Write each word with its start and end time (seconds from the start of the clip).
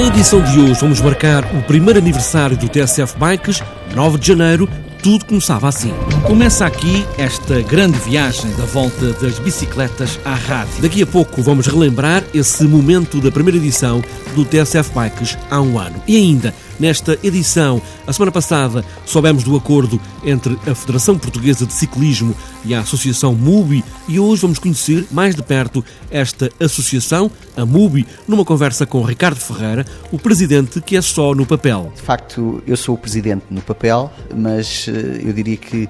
edição 0.00 0.42
de 0.42 0.58
hoje 0.58 0.80
vamos 0.80 1.00
marcar 1.00 1.44
o 1.54 1.62
primeiro 1.62 1.98
aniversário 1.98 2.56
do 2.56 2.68
TSF 2.68 3.16
Bikes, 3.16 3.62
9 3.94 4.18
de 4.18 4.26
janeiro, 4.26 4.68
tudo 5.02 5.26
começava 5.26 5.68
assim. 5.68 5.92
Começa 6.26 6.64
aqui 6.64 7.06
esta 7.18 7.60
grande 7.60 7.98
viagem 7.98 8.50
da 8.56 8.64
volta 8.64 9.12
das 9.12 9.38
bicicletas 9.38 10.18
à 10.24 10.34
rádio. 10.34 10.80
Daqui 10.80 11.02
a 11.02 11.06
pouco 11.06 11.42
vamos 11.42 11.66
relembrar 11.66 12.24
esse 12.32 12.64
momento 12.64 13.20
da 13.20 13.30
primeira 13.30 13.58
edição 13.58 14.02
do 14.34 14.44
TSF 14.44 14.90
Bikes 14.94 15.36
há 15.50 15.60
um 15.60 15.78
ano. 15.78 16.02
E 16.08 16.16
ainda, 16.16 16.54
nesta 16.78 17.18
edição, 17.22 17.80
a 18.06 18.12
semana 18.12 18.32
passada, 18.32 18.84
soubemos 19.06 19.44
do 19.44 19.56
acordo 19.56 20.00
entre 20.24 20.58
a 20.68 20.74
Federação 20.74 21.18
Portuguesa 21.18 21.66
de 21.66 21.72
Ciclismo 21.72 22.34
e 22.64 22.74
a 22.74 22.80
Associação 22.80 23.34
MUBI 23.34 23.84
e 24.08 24.18
hoje 24.18 24.42
vamos 24.42 24.58
conhecer 24.58 25.06
mais 25.10 25.34
de 25.34 25.42
perto 25.42 25.84
esta 26.10 26.50
associação, 26.60 27.30
a 27.56 27.64
MUBI, 27.64 28.06
numa 28.26 28.44
conversa 28.44 28.86
com 28.86 29.02
Ricardo 29.02 29.38
Ferreira, 29.38 29.84
o 30.10 30.18
presidente 30.18 30.80
que 30.80 30.96
é 30.96 31.02
só 31.02 31.34
no 31.34 31.46
papel. 31.46 31.92
De 31.94 32.02
facto, 32.02 32.62
eu 32.66 32.76
sou 32.76 32.94
o 32.94 32.98
presidente 32.98 33.44
no 33.50 33.60
papel, 33.60 34.10
mas 34.34 34.86
eh, 34.88 35.22
eu 35.24 35.32
diria 35.32 35.56
que, 35.56 35.88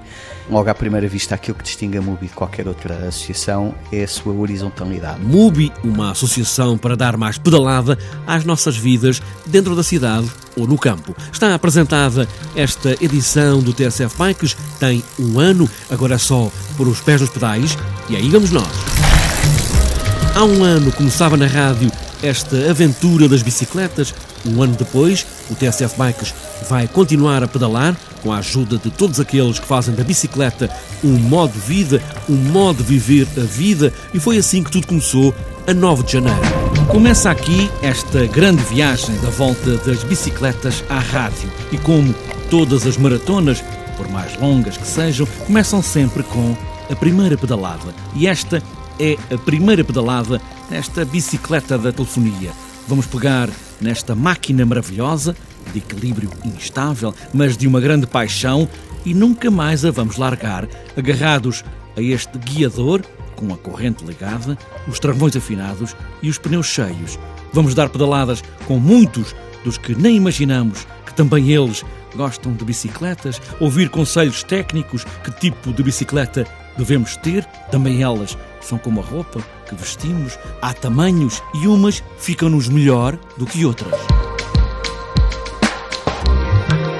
logo 0.49 0.69
à 0.69 0.75
primeira 0.75 1.07
vista, 1.07 1.35
aquilo 1.35 1.57
que 1.57 1.63
distingue 1.63 1.97
a 1.97 2.01
MUBI 2.01 2.27
de 2.27 2.33
qualquer 2.33 2.67
outra 2.67 3.07
associação 3.07 3.73
é 3.91 4.03
a 4.03 4.07
sua 4.07 4.33
horizontalidade. 4.33 5.21
MUBI, 5.21 5.71
uma 5.83 6.11
associação 6.11 6.77
para 6.77 6.95
dar 6.95 7.17
mais 7.17 7.37
pedalada 7.37 7.97
às 8.27 8.43
nossas 8.43 8.77
vidas 8.77 9.21
dentro 9.45 9.75
da 9.75 9.83
cidade 9.83 10.29
ou 10.55 10.67
no 10.67 10.77
campo. 10.77 11.15
Está 11.31 11.53
apresentada 11.53 12.27
esta 12.55 12.95
edição 13.03 13.61
do 13.61 13.73
TSF 13.73 14.15
Bikes, 14.17 14.55
tem 14.79 15.03
um 15.19 15.39
ano, 15.39 15.69
agora 15.89 16.15
é 16.15 16.17
só 16.17 16.51
por 16.77 16.87
os 16.87 17.01
pés 17.01 17.21
nos 17.21 17.29
pedais, 17.29 17.77
e 18.09 18.15
aí 18.15 18.29
vamos 18.29 18.51
nós. 18.51 18.67
Há 20.35 20.43
um 20.43 20.63
ano 20.63 20.91
começava 20.91 21.37
na 21.37 21.47
rádio 21.47 21.89
esta 22.21 22.69
aventura 22.69 23.29
das 23.29 23.41
bicicletas. 23.41 24.13
Um 24.45 24.61
ano 24.61 24.75
depois, 24.75 25.25
o 25.49 25.55
TSF 25.55 25.95
Bikes 25.97 26.33
vai 26.69 26.87
continuar 26.87 27.43
a 27.43 27.47
pedalar 27.47 27.95
com 28.21 28.31
a 28.31 28.37
ajuda 28.37 28.77
de 28.77 28.89
todos 28.89 29.19
aqueles 29.19 29.59
que 29.59 29.65
fazem 29.67 29.95
da 29.95 30.03
bicicleta 30.03 30.69
um 31.03 31.17
modo 31.17 31.53
de 31.53 31.59
vida, 31.59 32.01
um 32.27 32.35
modo 32.35 32.83
de 32.83 32.97
viver 32.97 33.27
a 33.37 33.45
vida, 33.45 33.93
e 34.13 34.19
foi 34.19 34.37
assim 34.37 34.63
que 34.63 34.71
tudo 34.71 34.87
começou 34.87 35.33
a 35.67 35.73
9 35.73 36.03
de 36.03 36.13
janeiro. 36.13 36.64
Começa 36.83 37.29
aqui 37.29 37.69
esta 37.81 38.25
grande 38.27 38.63
viagem 38.63 39.15
da 39.19 39.29
volta 39.29 39.77
das 39.77 40.03
bicicletas 40.03 40.83
à 40.89 40.99
rádio. 40.99 41.49
E 41.71 41.77
como 41.77 42.13
todas 42.49 42.85
as 42.85 42.97
maratonas, 42.97 43.63
por 43.97 44.07
mais 44.09 44.39
longas 44.39 44.77
que 44.77 44.87
sejam, 44.87 45.27
começam 45.45 45.81
sempre 45.81 46.23
com 46.23 46.55
a 46.89 46.95
primeira 46.95 47.37
pedalada. 47.37 47.93
E 48.15 48.27
esta 48.27 48.61
é 48.99 49.17
a 49.33 49.37
primeira 49.37 49.83
pedalada 49.83 50.41
nesta 50.69 51.03
bicicleta 51.03 51.77
da 51.77 51.91
telefonia. 51.91 52.51
Vamos 52.87 53.05
pegar 53.05 53.49
nesta 53.81 54.13
máquina 54.15 54.65
maravilhosa, 54.65 55.35
de 55.73 55.79
equilíbrio 55.79 56.29
instável, 56.45 57.13
mas 57.33 57.57
de 57.57 57.67
uma 57.67 57.81
grande 57.81 58.05
paixão, 58.05 58.69
e 59.05 59.13
nunca 59.13 59.51
mais 59.51 59.83
a 59.83 59.91
vamos 59.91 60.17
largar, 60.17 60.67
agarrados 60.95 61.63
a 61.97 62.01
este 62.01 62.37
guiador, 62.37 63.01
com 63.35 63.53
a 63.53 63.57
corrente 63.57 64.03
ligada, 64.03 64.57
os 64.87 64.99
travões 64.99 65.35
afinados 65.35 65.95
e 66.21 66.29
os 66.29 66.37
pneus 66.37 66.67
cheios. 66.67 67.19
Vamos 67.53 67.75
dar 67.75 67.89
pedaladas 67.89 68.43
com 68.65 68.79
muitos 68.79 69.35
dos 69.63 69.77
que 69.77 69.93
nem 69.93 70.15
imaginamos 70.15 70.87
que 71.05 71.13
também 71.13 71.51
eles 71.51 71.83
gostam 72.15 72.53
de 72.53 72.63
bicicletas, 72.63 73.41
ouvir 73.59 73.89
conselhos 73.89 74.41
técnicos, 74.43 75.05
que 75.23 75.31
tipo 75.31 75.73
de 75.73 75.83
bicicleta 75.83 76.47
devemos 76.77 77.17
ter, 77.17 77.45
também 77.71 78.01
elas 78.01 78.37
são 78.61 78.77
como 78.77 79.01
a 79.01 79.03
roupa 79.03 79.41
que 79.67 79.75
vestimos, 79.75 80.37
há 80.61 80.73
tamanhos 80.73 81.41
e 81.61 81.67
umas 81.67 82.03
ficam-nos 82.17 82.69
melhor 82.69 83.17
do 83.37 83.45
que 83.45 83.65
outras. 83.65 83.93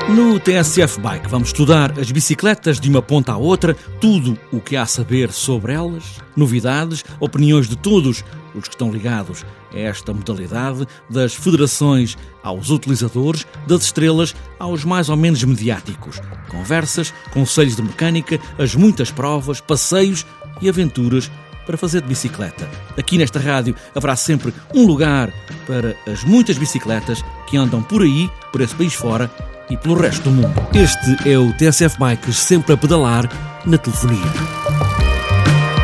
No 0.08 0.40
TSF 0.40 1.00
Bike 1.00 1.28
vamos 1.28 1.48
estudar 1.50 2.00
as 2.00 2.12
bicicletas 2.12 2.80
de 2.80 2.88
uma 2.88 3.02
ponta 3.02 3.34
à 3.34 3.38
outra, 3.38 3.74
tudo 4.00 4.38
o 4.52 4.62
que 4.62 4.76
há 4.76 4.84
a 4.84 4.86
saber 4.86 5.32
sobre 5.32 5.74
elas, 5.74 6.22
novidades, 6.36 7.04
opiniões 7.20 7.68
de 7.68 7.76
todos 7.76 8.24
os 8.54 8.64
que 8.68 8.70
estão 8.70 8.92
ligados 8.92 9.44
a 9.74 9.80
esta 9.80 10.14
modalidade, 10.14 10.88
das 11.10 11.34
federações 11.34 12.16
aos 12.44 12.70
utilizadores, 12.70 13.48
das 13.68 13.86
estrelas 13.86 14.36
aos 14.60 14.86
mais 14.86 15.10
ou 15.10 15.18
menos 15.18 15.44
mediáticos. 15.44 16.22
Conversas, 16.50 17.12
conselhos 17.34 17.76
de 17.76 17.82
mecânica, 17.82 18.40
as 18.60 18.76
muitas 18.76 19.10
provas, 19.10 19.60
passeios 19.60 20.24
e 20.62 20.70
aventuras 20.70 21.32
para 21.66 21.78
fazer 21.78 22.02
de 22.02 22.08
bicicleta. 22.08 22.70
Aqui 22.96 23.18
nesta 23.18 23.40
rádio 23.40 23.76
haverá 23.96 24.16
sempre 24.16 24.54
um 24.72 24.86
lugar 24.86 25.34
para 25.66 25.98
as 26.06 26.24
muitas 26.24 26.60
bicicletas 26.60 27.26
que 27.48 27.58
andam 27.58 27.82
por 27.82 28.04
aí, 28.04 28.30
por 28.52 28.62
esse 28.62 28.76
país 28.76 28.94
fora 28.94 29.32
e 29.70 29.78
pelo 29.78 29.96
resto 29.96 30.24
do 30.24 30.32
mundo. 30.32 30.54
Este 30.74 31.30
é 31.30 31.38
o 31.38 31.52
TSF 31.54 31.98
Bikes 31.98 32.38
sempre 32.38 32.74
a 32.74 32.78
pedalar 32.78 33.30
na 33.66 33.78
telefonia. 33.78 34.85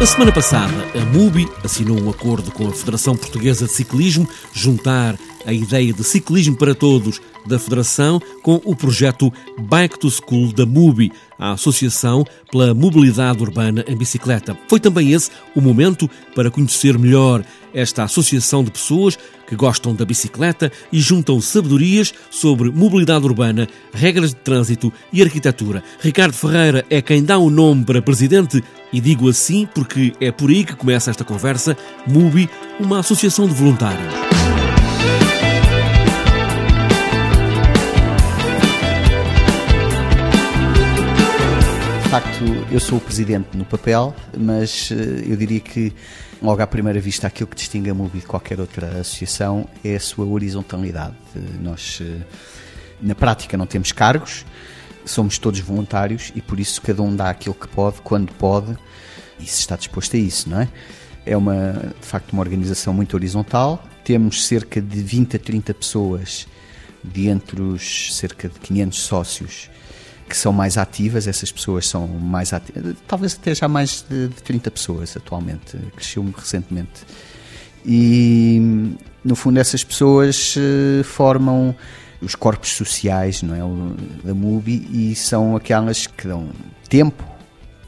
A 0.02 0.06
semana 0.08 0.32
passada, 0.32 0.74
a 1.00 1.06
MUBI 1.16 1.48
assinou 1.64 2.02
um 2.02 2.10
acordo 2.10 2.52
com 2.52 2.68
a 2.68 2.72
Federação 2.72 3.16
Portuguesa 3.16 3.68
de 3.68 3.72
Ciclismo, 3.72 4.28
juntar 4.52 5.16
a 5.46 5.54
ideia 5.54 5.94
de 5.94 6.04
ciclismo 6.04 6.56
para 6.56 6.74
todos 6.74 7.22
da 7.46 7.60
Federação 7.60 8.20
com 8.42 8.60
o 8.66 8.76
projeto 8.76 9.32
Bike 9.60 10.00
to 10.00 10.10
School 10.10 10.54
da 10.54 10.66
MUBI, 10.66 11.12
a 11.38 11.52
Associação 11.52 12.26
pela 12.52 12.74
Mobilidade 12.74 13.44
Urbana 13.44 13.86
em 13.88 13.96
Bicicleta. 13.96 14.58
Foi 14.68 14.80
também 14.80 15.12
esse 15.12 15.30
o 15.56 15.62
momento 15.62 16.10
para 16.34 16.50
conhecer 16.50 16.98
melhor 16.98 17.44
esta 17.72 18.04
associação 18.04 18.64
de 18.64 18.72
pessoas 18.72 19.20
que 19.48 19.56
gostam 19.56 19.94
da 19.94 20.06
bicicleta 20.06 20.72
e 20.92 21.00
juntam 21.00 21.40
sabedorias 21.42 22.14
sobre 22.30 22.72
mobilidade 22.72 23.26
urbana, 23.26 23.68
regras 23.94 24.32
de 24.32 24.38
trânsito 24.38 24.92
e 25.12 25.22
arquitetura. 25.22 25.84
Ricardo 26.00 26.34
Ferreira 26.34 26.86
é 26.90 27.02
quem 27.02 27.24
dá 27.24 27.38
o 27.38 27.50
nome 27.50 27.86
para 27.86 28.02
presidente 28.02 28.64
e 28.92 29.00
digo 29.00 29.30
assim 29.30 29.66
porque 29.66 30.14
é 30.20 30.32
por 30.32 30.50
aí 30.50 30.64
que 30.64 30.76
começa 30.76 31.10
esta 31.10 31.24
conversa. 31.24 31.78
MUBI, 32.08 32.50
uma 32.80 33.00
associação 33.00 33.48
de 33.48 33.54
voluntários. 33.54 34.32
facto, 42.12 42.44
eu 42.70 42.80
sou 42.82 42.98
o 42.98 43.02
presidente 43.02 43.56
no 43.56 43.64
papel, 43.64 44.14
mas 44.38 44.92
eh, 44.92 45.24
eu 45.30 45.38
diria 45.38 45.62
que, 45.62 45.94
logo 46.42 46.62
à 46.62 46.68
primeira 46.68 47.00
vista, 47.00 47.26
aquilo 47.26 47.48
que 47.48 47.56
distingue 47.56 47.90
a 47.90 47.94
MUBI 47.94 48.20
de 48.20 48.26
qualquer 48.26 48.60
outra 48.60 49.00
associação 49.00 49.66
é 49.82 49.96
a 49.96 50.00
sua 50.02 50.26
horizontalidade. 50.26 51.16
Nós, 51.62 52.02
eh, 52.02 52.20
na 53.02 53.16
prática, 53.16 53.56
não 53.56 53.66
temos 53.66 53.94
cargos, 53.94 54.46
somos 55.06 55.38
todos 55.38 55.60
voluntários 55.60 56.32
e 56.36 56.42
por 56.42 56.60
isso 56.60 56.82
cada 56.82 57.02
um 57.02 57.16
dá 57.16 57.30
aquilo 57.30 57.56
que 57.56 57.68
pode, 57.68 58.02
quando 58.02 58.32
pode 58.34 58.78
e 59.40 59.46
se 59.46 59.60
está 59.60 59.76
disposto 59.76 60.16
a 60.16 60.20
isso, 60.20 60.50
não 60.50 60.62
é? 60.62 60.70
É 61.26 61.38
uma, 61.38 61.94
de 62.00 62.08
facto, 62.08 62.32
uma 62.34 62.42
organização 62.42 62.94
muito 62.94 63.14
horizontal. 63.14 63.84
Temos 64.04 64.46
cerca 64.46 64.82
de 64.82 65.02
20 65.02 65.36
a 65.36 65.40
30 65.40 65.74
pessoas, 65.74 66.48
de 67.04 67.30
os 67.62 68.16
cerca 68.16 68.50
de 68.50 68.60
500 68.60 69.00
sócios, 69.00 69.70
que 70.28 70.36
são 70.36 70.52
mais 70.54 70.78
ativas, 70.78 71.28
essas 71.28 71.52
pessoas 71.52 71.88
são 71.88 72.08
mais 72.08 72.54
ativas, 72.54 72.96
talvez 73.08 73.36
até 73.40 73.54
já 73.54 73.68
mais 73.68 74.06
de, 74.10 74.30
de 74.30 74.42
30 74.42 74.72
pessoas 74.72 75.16
atualmente, 75.18 75.78
cresceu 75.96 76.24
recentemente. 76.36 77.06
E 77.86 78.96
no 79.24 79.36
fundo 79.36 79.60
essas 79.60 79.84
pessoas 79.84 80.56
uh, 80.56 81.04
formam 81.04 81.76
os 82.22 82.36
corpos 82.36 82.72
sociais 82.72 83.42
não 83.42 83.56
é, 83.56 84.26
da 84.26 84.34
MUBI 84.34 84.88
e 84.92 85.16
são 85.16 85.56
aquelas 85.56 86.08
que 86.08 86.28
dão 86.28 86.50
tempo 86.88 87.24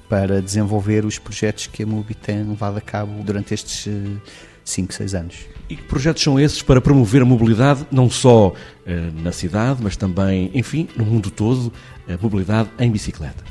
para 0.09 0.41
desenvolver 0.41 1.05
os 1.05 1.17
projetos 1.17 1.67
que 1.67 1.83
a 1.83 1.85
MUBI 1.85 2.15
tem 2.15 2.43
levado 2.43 2.77
a 2.77 2.81
cabo 2.81 3.23
durante 3.23 3.53
estes 3.53 3.87
5, 4.63 4.91
uh, 4.91 4.95
6 4.95 5.15
anos. 5.15 5.35
E 5.69 5.75
que 5.75 5.83
projetos 5.83 6.21
são 6.21 6.39
esses 6.39 6.61
para 6.61 6.81
promover 6.81 7.21
a 7.21 7.25
mobilidade, 7.25 7.85
não 7.91 8.09
só 8.09 8.49
uh, 8.49 9.21
na 9.21 9.31
cidade, 9.31 9.79
mas 9.81 9.95
também, 9.95 10.51
enfim, 10.53 10.87
no 10.95 11.05
mundo 11.05 11.31
todo, 11.31 11.71
a 12.07 12.21
mobilidade 12.21 12.69
em 12.79 12.91
bicicleta? 12.91 13.43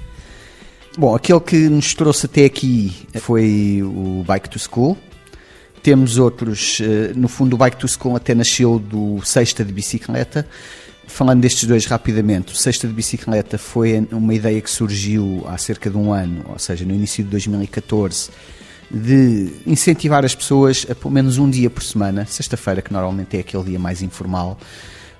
Bom, 0.97 1.15
aquele 1.15 1.41
que 1.41 1.69
nos 1.69 1.95
trouxe 1.95 2.27
até 2.27 2.45
aqui 2.45 2.93
foi 3.15 3.81
o 3.83 4.23
Bike 4.27 4.51
to 4.51 4.59
School. 4.59 4.97
Temos 5.83 6.19
outros, 6.19 6.81
uh, 6.81 7.19
no 7.19 7.29
fundo, 7.29 7.55
o 7.55 7.57
Bike 7.57 7.77
to 7.77 7.89
School 7.89 8.17
até 8.17 8.35
nasceu 8.35 8.79
do 8.79 9.21
Sexta 9.25 9.65
de 9.65 9.73
Bicicleta. 9.73 10.47
Falando 11.07 11.41
destes 11.41 11.65
dois 11.65 11.85
rapidamente, 11.87 12.53
o 12.53 12.57
Sexta 12.57 12.87
de 12.87 12.95
Bicicleta 12.95 13.59
foi 13.59 14.07
uma 14.13 14.33
ideia 14.33 14.61
que 14.61 14.71
surgiu 14.71 15.45
há 15.49 15.59
cerca 15.59 15.91
de 15.91 15.97
um 15.97 16.13
ano, 16.13 16.45
ou 16.49 16.59
seja, 16.59 16.85
no 16.85 16.95
início 16.95 17.25
de 17.25 17.31
2014 17.31 18.31
de 18.93 19.51
incentivar 19.67 20.23
as 20.23 20.35
pessoas 20.35 20.87
a 20.91 20.95
pelo 20.95 21.11
menos 21.11 21.39
um 21.39 21.49
dia 21.49 21.71
por 21.71 21.83
semana, 21.83 22.27
sexta-feira, 22.27 22.83
que 22.83 22.93
normalmente 22.93 23.37
é 23.39 23.41
aquele 23.41 23.65
dia 23.65 23.79
mais 23.79 24.03
informal, 24.03 24.59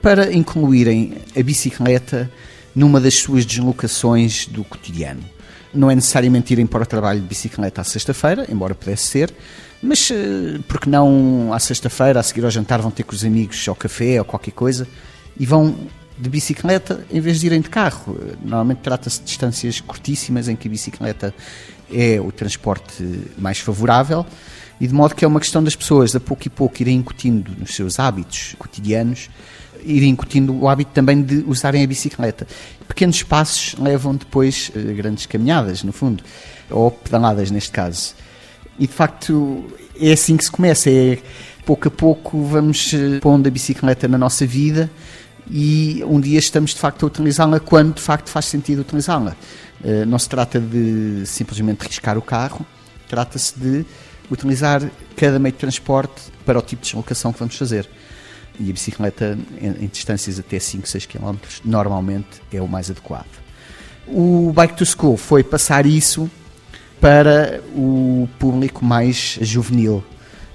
para 0.03 0.33
incluírem 0.33 1.15
a 1.35 1.43
bicicleta 1.43 2.31
numa 2.75 3.01
das 3.01 3.15
suas 3.15 3.47
deslocações 3.47 4.47
do 4.47 4.63
cotidiano. 4.63 5.23
Não 5.73 5.91
é 5.91 5.95
necessariamente 5.95 6.53
irem 6.53 6.67
para 6.67 6.83
o 6.83 6.87
trabalho 6.87 7.21
de 7.21 7.27
bicicleta 7.27 7.81
à 7.81 7.85
sexta-feira, 7.85 8.47
embora 8.51 8.75
pudesse 8.75 9.05
ser, 9.05 9.33
Mas 9.83 10.11
uh, 10.11 10.63
porque 10.69 10.89
não 10.89 11.53
à 11.53 11.59
sexta-feira, 11.59 12.21
a 12.21 12.23
seguir 12.23 12.45
ao 12.45 12.51
jantar, 12.51 12.81
vão 12.81 12.91
ter 12.91 13.03
com 13.03 13.15
os 13.15 13.25
amigos 13.25 13.67
ao 13.69 13.75
café 13.75 14.19
ou 14.19 14.25
qualquer 14.25 14.53
coisa 14.53 14.87
e 15.39 15.45
vão 15.45 15.75
de 16.19 16.29
bicicleta 16.29 17.05
em 17.11 17.21
vez 17.21 17.41
de 17.41 17.47
irem 17.47 17.61
de 17.61 17.69
carro. 17.69 18.17
Normalmente 18.41 18.79
trata-se 18.79 19.19
de 19.19 19.27
distâncias 19.27 19.81
curtíssimas 19.81 20.49
em 20.49 20.55
que 20.55 20.69
a 20.69 20.71
bicicleta 20.71 21.35
é 21.93 22.21
o 22.21 22.31
transporte 22.31 23.03
mais 23.37 23.59
favorável 23.59 24.25
e 24.81 24.87
de 24.87 24.95
modo 24.95 25.15
que 25.15 25.25
é 25.25 25.29
uma 25.29 25.41
questão 25.41 25.63
das 25.63 25.77
pessoas, 25.77 26.15
a 26.15 26.21
pouco 26.21 26.47
e 26.47 26.51
pouco, 26.51 26.81
irem 26.81 26.97
incutindo 26.97 27.53
nos 27.59 27.75
seus 27.75 27.99
hábitos 27.99 28.55
cotidianos, 28.59 29.31
irem 29.85 30.11
incutindo 30.11 30.57
o 30.57 30.69
hábito 30.69 30.91
também 30.93 31.23
de 31.23 31.45
usarem 31.47 31.85
a 31.85 31.87
bicicleta. 31.87 32.47
Pequenos 32.89 33.23
passos 33.23 33.75
levam 33.79 34.15
depois 34.15 34.71
eh, 34.75 34.81
grandes 34.93 35.27
caminhadas, 35.27 35.83
no 35.83 35.93
fundo, 35.93 36.25
ou 36.71 36.91
pedaladas 36.91 37.51
neste 37.51 37.71
caso. 37.71 38.15
E 38.79 38.87
de 38.87 38.93
facto 38.93 39.65
é 40.01 40.13
assim 40.13 40.37
que 40.37 40.45
se 40.45 40.51
começa, 40.51 40.91
é 40.91 41.19
pouco 41.65 41.89
a 41.89 41.91
pouco 41.91 42.45
vamos 42.45 42.93
eh, 42.93 43.21
pondo 43.21 43.47
a 43.47 43.51
bicicleta 43.51 44.09
na 44.09 44.19
nossa 44.19 44.45
vida 44.45 44.91
e 45.51 46.03
um 46.07 46.21
dia 46.21 46.39
estamos 46.39 46.73
de 46.73 46.81
facto 46.81 47.05
a 47.05 47.07
utilizá-la 47.07 47.61
quando 47.61 47.95
de 47.95 48.01
facto 48.01 48.31
faz 48.31 48.47
sentido 48.47 48.81
utilizá-la. 48.81 49.37
Eh, 49.85 50.05
não 50.05 50.19
se 50.19 50.29
trata 50.29 50.61
de 50.61 51.25
simplesmente 51.27 51.87
riscar 51.87 52.17
o 52.17 52.23
carro, 52.23 52.65
trata-se 53.09 53.59
de 53.59 53.85
utilizar 54.31 54.83
cada 55.17 55.39
meio 55.39 55.53
de 55.53 55.59
transporte 55.59 56.23
para 56.47 56.59
o 56.59 56.63
tipo 56.63 56.83
de 56.83 56.89
deslocação 56.89 57.33
que 57.33 57.39
vamos 57.39 57.57
fazer. 57.57 57.89
E 58.59 58.71
a 58.71 58.73
bicicleta, 58.73 59.39
em, 59.61 59.87
distâncias 59.87 60.39
até 60.39 60.59
5, 60.59 60.87
6 60.87 61.07
km, 61.07 61.37
normalmente 61.65 62.41
é 62.53 62.61
o 62.61 62.69
mais 62.69 62.91
adequado. 62.91 63.27
O 64.07 64.53
Bike 64.55 64.77
to 64.77 64.85
School 64.85 65.17
foi 65.17 65.43
passar 65.43 65.87
isso 65.87 66.31
para 67.03 67.61
o 67.75 68.29
público 68.39 68.85
mais 68.85 69.37
juvenil. 69.41 70.05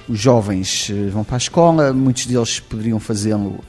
Os 0.07 0.17
jovens 0.17 0.89
eh, 0.89 1.09
vão 1.09 1.21
para 1.21 1.35
a 1.35 1.38
escola, 1.38 1.91
muitos 1.91 2.25
deles 2.25 2.61
poderiam 2.61 3.01
fazê-lo 3.01 3.59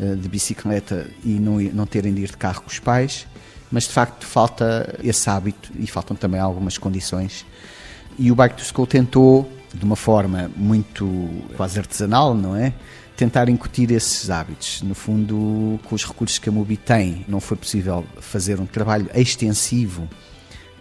eh, 0.00 0.16
de 0.16 0.28
bicicleta 0.28 1.06
e 1.24 1.38
não, 1.38 1.60
não 1.72 1.86
terem 1.86 2.12
de 2.12 2.22
ir 2.22 2.30
de 2.32 2.36
carro 2.36 2.62
com 2.62 2.68
os 2.68 2.80
pais, 2.80 3.24
mas 3.70 3.84
de 3.84 3.90
facto 3.90 4.26
falta 4.26 4.98
esse 5.00 5.30
hábito 5.30 5.70
e 5.78 5.86
faltam 5.86 6.16
também 6.16 6.40
algumas 6.40 6.76
condições. 6.76 7.46
E 8.18 8.32
o 8.32 8.34
Bike 8.34 8.56
to 8.56 8.64
School 8.64 8.88
tentou, 8.88 9.48
de 9.72 9.84
uma 9.84 9.94
forma 9.94 10.50
muito 10.56 11.28
quase 11.56 11.78
artesanal, 11.78 12.34
não 12.34 12.56
é? 12.56 12.72
Tentar 13.16 13.48
incutir 13.48 13.92
esses 13.92 14.28
hábitos. 14.28 14.82
No 14.82 14.96
fundo, 14.96 15.78
com 15.84 15.94
os 15.94 16.04
recursos 16.04 16.40
que 16.40 16.48
a 16.48 16.52
Mobi 16.52 16.76
tem, 16.76 17.24
não 17.28 17.38
foi 17.38 17.56
possível 17.56 18.04
fazer 18.20 18.58
um 18.58 18.66
trabalho 18.66 19.08
extensivo 19.14 20.08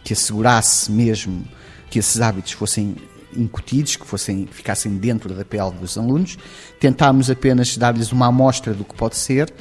que 0.04 0.14
assegurasse 0.14 0.92
mesmo 0.92 1.46
que 1.90 2.00
esses 2.00 2.20
hábitos 2.22 2.54
fossem 2.54 2.96
incutidos, 3.36 3.96
que 3.96 4.06
fossem, 4.06 4.46
que 4.46 4.54
ficassem 4.54 4.96
dentro 4.98 5.34
da 5.34 5.46
pele 5.46 5.72
dos 5.72 5.98
alunos. 5.98 6.38
Tentámos 6.80 7.30
apenas 7.30 7.78
dar-lhes 7.78 8.12
uma 8.12 8.28
amostra 8.28 8.74
do 8.74 8.84
que 8.84 8.96
pode 8.96 9.16
ser. 9.16 9.54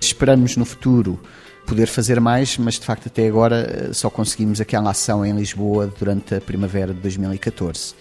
Esperamos 0.00 0.56
no 0.56 0.64
futuro 0.64 1.20
poder 1.66 1.86
fazer 1.86 2.20
mais, 2.20 2.56
mas 2.58 2.74
de 2.74 2.86
facto 2.86 3.08
até 3.08 3.26
agora 3.26 3.88
eh, 3.90 3.92
só 3.92 4.08
conseguimos 4.08 4.60
aquela 4.60 4.90
ação 4.90 5.26
em 5.26 5.34
Lisboa 5.34 5.92
durante 5.98 6.36
a 6.36 6.40
primavera 6.40 6.94
de 6.94 7.00
2014. 7.00 7.94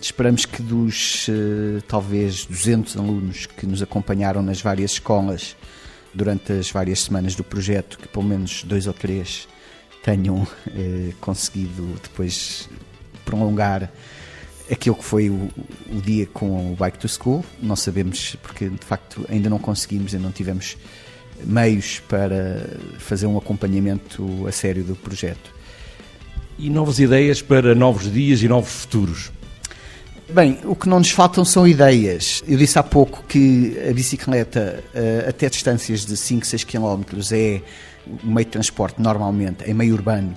Esperamos 0.00 0.44
que 0.44 0.62
dos 0.62 1.26
eh, 1.28 1.80
talvez 1.86 2.44
200 2.44 2.96
alunos 2.96 3.46
que 3.46 3.66
nos 3.66 3.82
acompanharam 3.82 4.42
nas 4.42 4.60
várias 4.60 4.92
escolas 4.92 5.56
durante 6.12 6.52
as 6.52 6.70
várias 6.70 7.02
semanas 7.02 7.36
do 7.36 7.44
projeto, 7.44 7.98
que 7.98 8.08
pelo 8.08 8.24
menos 8.24 8.64
dois 8.64 8.86
ou 8.86 8.92
três 8.92 9.46
tenham 10.08 10.46
eh, 10.74 11.12
conseguido 11.20 11.86
depois 12.02 12.66
prolongar 13.26 13.92
aquilo 14.70 14.96
que 14.96 15.04
foi 15.04 15.28
o, 15.28 15.50
o, 15.92 16.00
dia 16.00 16.24
com 16.24 16.72
o 16.72 16.76
Bike 16.76 16.98
to 16.98 17.06
School. 17.06 17.44
Não 17.60 17.76
sabemos, 17.76 18.34
porque 18.36 18.70
de 18.70 18.86
facto 18.86 19.26
ainda 19.28 19.50
não 19.50 19.58
conseguimos, 19.58 20.14
ainda 20.14 20.24
não 20.24 20.32
tivemos 20.32 20.78
meios 21.44 22.00
para 22.08 22.78
fazer 22.98 23.26
um 23.26 23.36
acompanhamento 23.36 24.46
a 24.46 24.52
sério 24.52 24.82
do 24.82 24.96
projeto. 24.96 25.54
E 26.58 26.70
novas 26.70 26.98
ideias 26.98 27.42
para 27.42 27.74
novos 27.74 28.10
dias 28.10 28.42
e 28.42 28.48
novos 28.48 28.72
futuros? 28.72 29.30
Bem, 30.30 30.58
o 30.64 30.76
que 30.76 30.88
não 30.88 30.98
nos 30.98 31.10
faltam 31.10 31.44
são 31.44 31.66
ideias. 31.66 32.42
Eu 32.46 32.58
disse 32.58 32.78
há 32.78 32.82
pouco 32.82 33.24
que 33.26 33.78
a 33.88 33.92
bicicleta, 33.92 34.84
eh, 34.94 35.26
até 35.26 35.48
distâncias 35.48 36.04
de 36.04 36.16
5, 36.16 36.46
6 36.46 36.64
km, 36.64 37.02
é 37.32 37.62
o 38.22 38.26
meio 38.26 38.44
de 38.44 38.52
transporte 38.52 39.00
normalmente, 39.00 39.64
em 39.64 39.72
meio 39.72 39.94
urbano, 39.94 40.34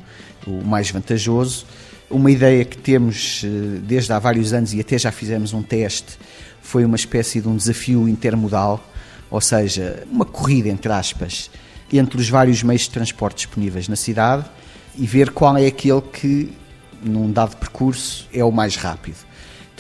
o 0.48 0.64
mais 0.64 0.90
vantajoso 0.90 1.66
uma 2.12 2.30
ideia 2.30 2.66
que 2.66 2.78
temos 2.78 3.42
eh, 3.44 3.80
desde 3.84 4.12
há 4.12 4.20
vários 4.20 4.54
anos 4.54 4.74
e 4.74 4.80
até 4.80 4.98
já 4.98 5.12
fizemos 5.12 5.54
um 5.54 5.64
teste 5.64 6.18
foi 6.62 6.86
uma 6.86 6.96
espécie 6.96 7.42
de 7.42 7.48
um 7.48 7.56
desafio 7.56 8.08
intermodal, 8.08 8.84
ou 9.30 9.42
seja, 9.42 10.04
uma 10.12 10.26
corrida, 10.26 10.70
entre 10.70 10.92
aspas, 10.92 11.50
entre 11.92 12.20
os 12.20 12.30
vários 12.30 12.62
meios 12.62 12.84
de 12.84 12.92
transporte 12.92 13.38
disponíveis 13.38 13.88
na 13.88 13.96
cidade 13.96 14.46
e 14.96 15.08
ver 15.08 15.32
qual 15.32 15.58
é 15.58 15.66
aquele 15.66 16.02
que, 16.02 16.54
num 17.02 17.32
dado 17.32 17.58
percurso, 17.58 18.28
é 18.32 18.44
o 18.44 18.52
mais 18.52 18.76
rápido. 18.76 19.18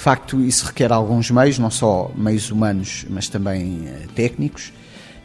De 0.01 0.03
facto, 0.03 0.41
isso 0.41 0.65
requer 0.65 0.91
alguns 0.91 1.29
meios, 1.29 1.59
não 1.59 1.69
só 1.69 2.11
meios 2.15 2.49
humanos, 2.49 3.05
mas 3.07 3.27
também 3.27 3.83
eh, 3.85 4.07
técnicos. 4.15 4.73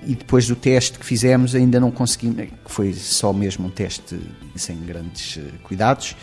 E 0.07 0.15
depois 0.15 0.47
do 0.47 0.55
teste 0.55 0.99
que 0.99 1.07
fizemos, 1.07 1.55
ainda 1.55 1.81
não 1.81 1.91
conseguimos, 1.91 2.37
que 2.37 2.51
foi 2.67 2.93
só 2.93 3.33
mesmo 3.33 3.69
um 3.69 3.71
teste 3.71 4.21
sem 4.55 4.77
grandes 4.85 5.39
eh, 5.39 5.51
cuidados, 5.63 6.15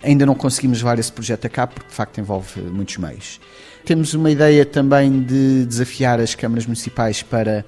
Ainda 0.00 0.24
não 0.24 0.36
conseguimos 0.36 0.78
levar 0.78 0.96
esse 1.00 1.10
projeto 1.10 1.46
a 1.46 1.48
cabo 1.48 1.72
porque 1.74 1.88
de 1.88 1.94
facto 1.96 2.20
envolve 2.20 2.60
muitos 2.60 2.98
meios. 2.98 3.40
Temos 3.84 4.14
uma 4.14 4.30
ideia 4.30 4.64
também 4.64 5.20
de 5.20 5.66
desafiar 5.66 6.20
as 6.20 6.36
câmaras 6.36 6.66
municipais 6.66 7.20
para 7.20 7.64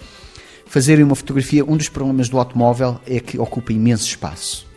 fazerem 0.65 1.05
uma 1.05 1.17
fotografia. 1.17 1.65
Um 1.65 1.77
dos 1.77 1.89
problemas 1.89 2.29
do 2.29 2.39
automóvel 2.39 3.01
é 3.05 3.19
que 3.19 3.37
ocupa 3.37 3.73
imenso 3.73 4.07
espaço. 4.07 4.70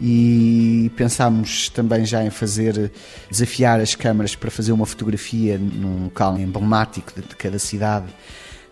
E 0.00 0.90
pensámos 0.96 1.68
também 1.70 2.04
já 2.04 2.24
em 2.24 2.30
fazer, 2.30 2.90
desafiar 3.30 3.80
as 3.80 3.94
câmaras 3.94 4.34
para 4.34 4.50
fazer 4.50 4.72
uma 4.72 4.86
fotografia 4.86 5.58
num 5.58 6.04
local 6.04 6.38
emblemático 6.38 7.12
de 7.20 7.34
cada 7.34 7.58
cidade, 7.58 8.06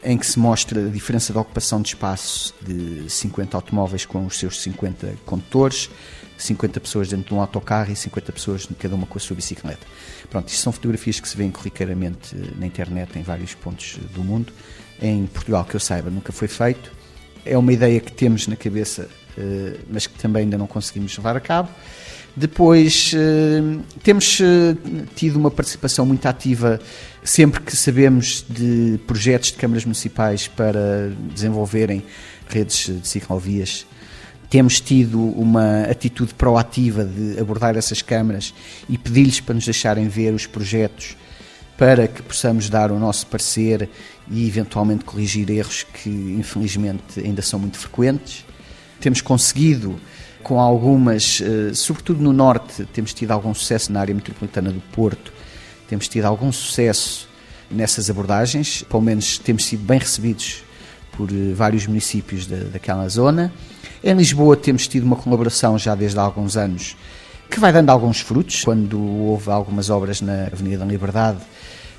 em 0.03 0.19
que 0.19 0.27
se 0.27 0.39
mostra 0.39 0.87
a 0.87 0.91
diferença 0.91 1.33
de 1.33 1.39
ocupação 1.39 1.81
de 1.81 1.89
espaço 1.89 2.55
de 2.61 3.09
50 3.09 3.57
automóveis 3.57 4.05
com 4.05 4.27
os 4.27 4.39
seus 4.39 4.61
50 4.61 5.15
condutores, 5.25 5.89
50 6.37 6.81
pessoas 6.81 7.09
dentro 7.09 7.29
de 7.29 7.35
um 7.35 7.41
autocarro 7.41 7.91
e 7.91 7.97
50 7.97 8.33
pessoas, 8.33 8.69
cada 8.79 8.95
uma 8.95 9.07
com 9.07 9.17
a 9.17 9.21
sua 9.21 9.37
bicicleta. 9.37 9.87
Pronto, 10.29 10.49
isto 10.49 10.61
são 10.61 10.73
fotografias 10.73 11.21
que 11.21 11.29
se 11.29 11.37
vêem 11.37 11.51
corriqueiramente 11.51 12.35
eh, 12.35 12.51
na 12.59 12.67
internet 12.67 13.19
em 13.19 13.23
vários 13.23 13.55
pontos 13.55 13.99
do 14.13 14.23
mundo. 14.23 14.53
Em 15.01 15.27
Portugal, 15.27 15.65
que 15.65 15.75
eu 15.75 15.81
saiba, 15.81 16.11
nunca 16.11 16.33
foi 16.33 16.49
feito. 16.49 16.93
É 17.45 17.57
uma 17.57 17.73
ideia 17.73 18.01
que 18.01 18.13
temos 18.13 18.47
na 18.47 18.57
cabeça, 18.57 19.09
eh, 19.37 19.77
mas 19.91 20.07
que 20.07 20.19
também 20.19 20.45
ainda 20.45 20.59
não 20.59 20.67
conseguimos 20.67 21.17
levar 21.17 21.37
a 21.37 21.41
cabo. 21.41 21.69
Depois, 22.37 23.13
eh, 23.15 23.81
temos 24.03 24.41
tido 25.15 25.37
uma 25.37 25.51
participação 25.51 26.05
muito 26.05 26.27
ativa 26.27 26.81
sempre 27.23 27.61
que 27.61 27.77
sabemos 27.77 28.45
de 28.49 28.99
projetos 29.07 29.53
de 29.53 29.59
câmaras 29.59 29.85
municipais 29.85 30.49
para 30.49 31.13
desenvolverem 31.33 32.03
redes 32.49 32.91
de 33.01 33.07
ciclovias 33.07 33.87
temos 34.55 34.81
tido 34.81 35.21
uma 35.21 35.83
atitude 35.83 36.33
proativa 36.33 37.05
de 37.05 37.41
abordar 37.41 37.77
essas 37.77 38.01
câmaras 38.01 38.55
e 38.89 38.97
pedir-lhes 38.97 39.41
para 39.41 39.57
nos 39.57 39.65
deixarem 39.65 40.07
ver 40.07 40.33
os 40.33 40.47
projetos 40.47 41.17
para 41.77 42.07
que 42.07 42.23
possamos 42.23 42.71
dar 42.71 42.93
o 42.93 42.99
nosso 43.01 43.27
parecer 43.27 43.91
e 44.31 44.47
eventualmente 44.47 45.05
corrigir 45.05 45.51
erros 45.51 45.83
que 45.83 46.09
infelizmente 46.09 47.21
ainda 47.21 47.43
são 47.43 47.59
muito 47.59 47.79
frequentes. 47.79 48.45
Temos 49.01 49.21
conseguido 49.21 50.01
com 50.43 50.61
algumas, 50.61 51.41
eh, 51.41 51.75
sobretudo 51.75 52.23
no 52.23 52.33
norte, 52.33 52.85
temos 52.93 53.13
tido 53.13 53.31
algum 53.33 53.53
sucesso 53.55 53.93
na 53.93 54.01
área 54.01 54.15
metropolitana 54.15 54.71
do 54.71 54.81
Porto, 54.93 55.33
temos 55.89 56.09
tido 56.09 56.25
algum 56.27 56.53
sucesso 56.53 57.29
nessas 57.71 58.11
abordagens, 58.11 58.83
pelo 58.83 59.03
menos 59.03 59.39
temos 59.39 59.65
sido 59.65 59.83
bem 59.85 59.99
recebidos 59.99 60.63
por 61.17 61.31
eh, 61.31 61.53
vários 61.55 61.87
municípios 61.87 62.47
da, 62.47 62.57
daquela 62.57 63.09
zona. 63.09 63.53
Em 64.03 64.15
Lisboa 64.15 64.57
temos 64.57 64.87
tido 64.87 65.05
uma 65.05 65.17
colaboração 65.17 65.79
já 65.79 65.95
desde 65.95 66.19
há 66.19 66.23
alguns 66.23 66.57
anos 66.57 66.97
que 67.51 67.61
vai 67.61 67.73
dando 67.73 67.91
alguns 67.91 68.21
frutos. 68.21 68.63
Quando 68.65 69.01
houve 69.01 69.51
algumas 69.51 69.89
obras 69.89 70.21
na 70.21 70.47
Avenida 70.53 70.79
da 70.79 70.85
Liberdade, 70.85 71.39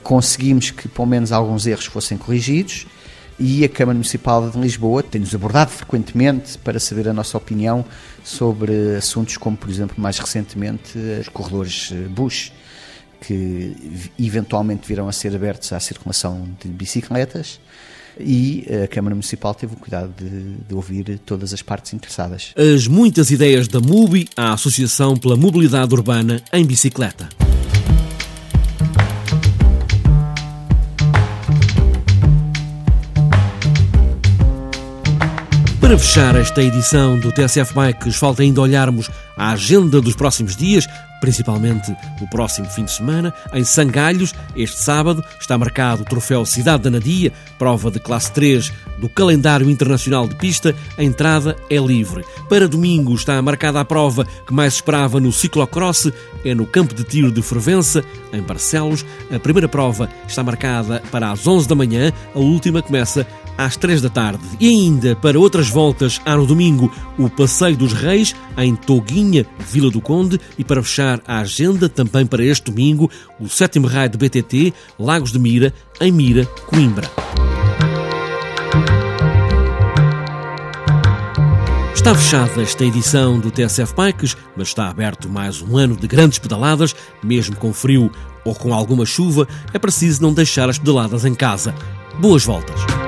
conseguimos 0.05 0.69
que 0.69 0.87
pelo 0.87 1.07
menos 1.07 1.31
alguns 1.31 1.65
erros 1.65 1.85
fossem 1.85 2.15
corrigidos 2.15 2.85
e 3.39 3.65
a 3.65 3.69
Câmara 3.69 3.95
Municipal 3.95 4.47
de 4.51 4.57
Lisboa 4.57 5.01
tem-nos 5.01 5.33
abordado 5.33 5.71
frequentemente 5.71 6.59
para 6.59 6.79
saber 6.79 7.09
a 7.09 7.13
nossa 7.13 7.35
opinião 7.35 7.83
sobre 8.23 8.95
assuntos 8.95 9.35
como, 9.35 9.57
por 9.57 9.67
exemplo, 9.67 9.95
mais 9.97 10.19
recentemente, 10.19 10.95
os 11.19 11.27
corredores 11.29 11.89
eh, 11.91 12.07
Bush, 12.07 12.51
que 13.19 13.75
eventualmente 14.19 14.87
virão 14.87 15.07
a 15.09 15.11
ser 15.11 15.35
abertos 15.35 15.73
à 15.73 15.79
circulação 15.79 16.47
de 16.63 16.69
bicicletas 16.69 17.59
e 18.19 18.65
a 18.83 18.87
Câmara 18.87 19.15
Municipal 19.15 19.55
teve 19.55 19.73
o 19.73 19.77
cuidado 19.77 20.13
de, 20.15 20.55
de, 20.67 20.73
ouvir 20.73 21.19
todas 21.25 21.51
as 21.51 21.63
partes 21.63 21.93
interessadas. 21.93 22.53
As 22.55 22.87
muitas 22.87 23.31
ideias 23.31 23.67
da 23.67 23.79
MUBI, 23.79 24.29
a 24.37 24.53
Associação 24.53 25.17
pela 25.17 25.35
Mobilidade 25.35 25.93
Urbana 25.93 26.41
em 26.53 26.63
Bicicleta. 26.63 27.27
Para 35.85 35.99
fechar 35.99 36.35
esta 36.35 36.63
edição 36.63 37.19
do 37.19 37.31
TSF 37.31 37.71
Bikes, 37.75 38.15
falta 38.15 38.41
ainda 38.41 38.59
olharmos 38.59 39.07
a 39.37 39.51
agenda 39.51 40.01
dos 40.01 40.15
próximos 40.15 40.55
dias, 40.55 40.87
principalmente 41.21 41.95
o 42.19 42.27
próximo 42.27 42.67
fim 42.71 42.85
de 42.85 42.91
semana. 42.91 43.31
Em 43.53 43.63
Sangalhos, 43.63 44.33
este 44.55 44.81
sábado, 44.81 45.23
está 45.39 45.55
marcado 45.59 46.01
o 46.01 46.05
troféu 46.05 46.43
Cidade 46.43 46.81
da 46.81 46.89
Nadia, 46.89 47.31
prova 47.59 47.91
de 47.91 47.99
classe 47.99 48.31
3 48.31 48.73
do 48.97 49.07
calendário 49.07 49.69
internacional 49.69 50.27
de 50.27 50.33
pista. 50.33 50.73
A 50.97 51.03
entrada 51.03 51.55
é 51.69 51.77
livre. 51.77 52.25
Para 52.49 52.67
domingo 52.67 53.13
está 53.13 53.39
marcada 53.39 53.79
a 53.79 53.85
prova 53.85 54.25
que 54.25 54.53
mais 54.55 54.73
esperava 54.73 55.19
no 55.19 55.31
ciclocross, 55.31 56.11
é 56.43 56.55
no 56.55 56.65
campo 56.65 56.95
de 56.95 57.03
tiro 57.03 57.31
de 57.31 57.43
Fervença, 57.43 58.03
em 58.33 58.41
Barcelos. 58.41 59.05
A 59.31 59.37
primeira 59.37 59.67
prova 59.67 60.09
está 60.27 60.41
marcada 60.41 61.03
para 61.11 61.31
as 61.31 61.45
11 61.45 61.67
da 61.67 61.75
manhã, 61.75 62.11
a 62.33 62.39
última 62.39 62.81
começa 62.81 63.27
às 63.57 63.75
3 63.75 64.01
da 64.01 64.09
tarde. 64.09 64.43
E 64.59 64.69
ainda 64.69 65.15
para 65.15 65.39
outras 65.39 65.69
voltas 65.69 66.21
há 66.25 66.35
no 66.35 66.45
domingo 66.45 66.91
o 67.17 67.29
Passeio 67.29 67.77
dos 67.77 67.93
Reis, 67.93 68.35
em 68.57 68.75
Toguinha, 68.75 69.45
Vila 69.59 69.89
do 69.89 70.01
Conde, 70.01 70.39
e 70.57 70.63
para 70.63 70.83
fechar 70.83 71.21
a 71.27 71.39
agenda 71.39 71.87
também 71.87 72.25
para 72.25 72.43
este 72.43 72.71
domingo, 72.71 73.09
o 73.39 73.47
sétimo 73.47 73.87
raio 73.87 74.09
de 74.09 74.17
BTT, 74.17 74.73
Lagos 74.99 75.31
de 75.31 75.39
Mira, 75.39 75.73
em 75.99 76.11
Mira, 76.11 76.45
Coimbra. 76.67 77.09
Está 82.05 82.13
fechada 82.13 82.61
esta 82.61 82.85
edição 82.85 83.39
do 83.39 83.49
TSF 83.49 83.95
Bikes, 83.95 84.37
mas 84.55 84.67
está 84.67 84.89
aberto 84.89 85.27
mais 85.27 85.59
um 85.59 85.75
ano 85.75 85.95
de 85.95 86.07
grandes 86.07 86.37
pedaladas, 86.37 86.95
mesmo 87.23 87.55
com 87.55 87.73
frio 87.73 88.11
ou 88.43 88.53
com 88.53 88.75
alguma 88.75 89.07
chuva, 89.07 89.47
é 89.73 89.79
preciso 89.79 90.21
não 90.21 90.31
deixar 90.31 90.69
as 90.69 90.77
pedaladas 90.77 91.25
em 91.25 91.33
casa. 91.33 91.73
Boas 92.19 92.45
voltas! 92.45 93.04